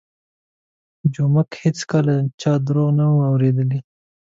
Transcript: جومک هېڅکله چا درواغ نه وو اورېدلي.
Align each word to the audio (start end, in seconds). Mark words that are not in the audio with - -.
جومک 1.13 1.49
هېڅکله 1.63 2.15
چا 2.41 2.51
درواغ 2.65 2.89
نه 2.99 3.05
وو 3.11 3.23
اورېدلي. 3.31 3.79